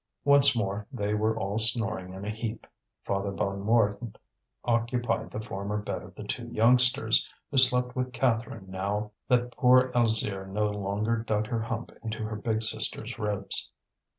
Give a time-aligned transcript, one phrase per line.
[0.25, 2.65] Once more they were all snoring in a heap.
[3.03, 4.15] Father Bonnemort
[4.65, 9.91] occupied the former bed of the two youngsters, who slept with Catherine now that poor
[9.93, 13.69] Alzire no longer dug her hump into her big sister's ribs.